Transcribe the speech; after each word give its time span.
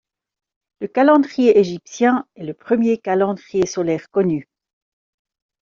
Le 0.79 0.87
calendrier 0.87 1.59
égyptien 1.59 2.25
est 2.35 2.43
le 2.43 2.55
premier 2.55 2.97
calendrier 2.97 3.67
solaire 3.67 4.09
connu. 4.09 4.49